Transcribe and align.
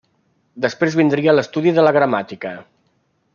Després 0.63 0.97
vindria 0.99 1.35
l'estudi 1.35 1.75
de 1.77 1.85
la 1.85 1.93
gramàtica. 1.99 2.55